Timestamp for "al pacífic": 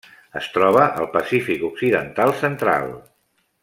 1.03-1.67